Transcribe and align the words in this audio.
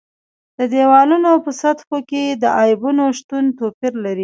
د 0.57 0.59
دېوالونو 0.73 1.31
په 1.43 1.51
سطحو 1.61 1.97
کې 2.09 2.23
د 2.41 2.45
عیبونو 2.59 3.05
شتون 3.17 3.45
توپیر 3.57 3.93
لري. 4.05 4.19